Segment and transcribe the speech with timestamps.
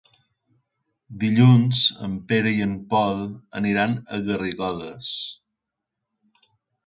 [1.23, 3.21] Dilluns en Pere i en Pol
[3.61, 5.11] aniran a Garrigoles.